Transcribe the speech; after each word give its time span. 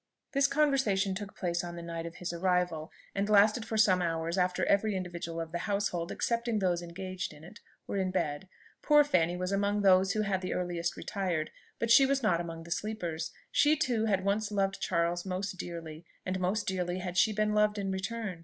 This 0.31 0.47
conversation 0.47 1.13
took 1.13 1.37
place 1.37 1.63
on 1.63 1.75
the 1.75 1.83
night 1.83 2.07
of 2.07 2.15
his 2.15 2.33
arrival, 2.33 2.91
and 3.13 3.29
lasted 3.29 3.65
for 3.67 3.77
some 3.77 4.01
hours 4.01 4.35
after 4.35 4.65
every 4.65 4.95
individual 4.95 5.39
of 5.39 5.51
the 5.51 5.59
household, 5.69 6.11
excepting 6.11 6.57
those 6.57 6.81
engaged 6.81 7.33
in 7.33 7.43
it, 7.43 7.59
were 7.85 7.97
in 7.97 8.09
bed. 8.09 8.47
Poor 8.81 9.03
Fanny 9.03 9.37
was 9.37 9.51
among 9.51 9.83
those 9.83 10.13
who 10.13 10.21
had 10.21 10.41
the 10.41 10.55
earliest 10.55 10.97
retired, 10.97 11.51
but 11.77 11.91
she 11.91 12.07
was 12.07 12.23
not 12.23 12.41
among 12.41 12.63
the 12.63 12.71
sleepers. 12.71 13.29
She 13.51 13.75
too 13.75 14.05
had 14.05 14.25
once 14.25 14.51
loved 14.51 14.81
Charles 14.81 15.23
most 15.23 15.57
dearly, 15.59 16.03
and 16.25 16.39
most 16.39 16.65
dearly 16.67 16.97
had 16.97 17.15
she 17.15 17.31
been 17.31 17.53
loved 17.53 17.77
in 17.77 17.91
return. 17.91 18.39